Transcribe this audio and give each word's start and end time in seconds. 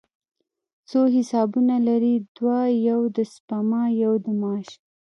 څو 0.89 0.99
حسابونه 1.15 1.75
لرئ؟ 1.87 2.15
دوه، 2.35 2.59
یو 2.89 3.01
د 3.15 3.17
سپما، 3.33 3.83
یو 4.03 4.13
د 4.25 4.27
معاش 4.39 4.69